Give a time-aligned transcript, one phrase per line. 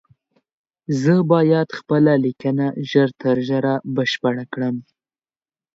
[1.01, 4.75] زه بايد خپله ليکنه ژر تر ژره بشپړه کړم